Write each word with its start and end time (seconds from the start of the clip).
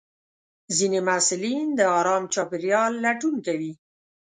ځینې 0.77 0.99
محصلین 1.07 1.67
د 1.79 1.81
ارام 1.99 2.23
چاپېریال 2.33 2.91
لټون 3.03 3.35
کوي. 3.45 3.71